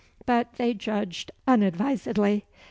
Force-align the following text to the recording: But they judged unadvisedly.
But 0.25 0.53
they 0.53 0.73
judged 0.73 1.29
unadvisedly. 1.47 2.45